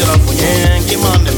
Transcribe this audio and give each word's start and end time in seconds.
samage 0.00 1.37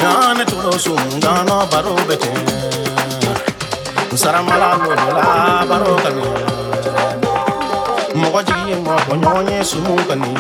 yane 0.03 0.45
tulo 0.45 0.73
sungano 0.79 1.67
baro 1.71 1.95
bete. 2.09 2.31
Saramala 4.15 4.77
lola 4.83 5.65
baro 5.69 5.97
kanye 6.03 6.27
mɔgɔ 8.21 8.41
jigi 8.47 8.75
mɔ 8.85 8.95
bɔɲɔgɔn 9.07 9.49
ye 9.51 9.65
sumu 9.65 9.97
kani. 10.09 10.31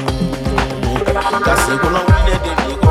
Kasi 1.44 1.72
kɔnɔ 1.82 2.00
wuli 2.06 2.34
de 2.44 2.81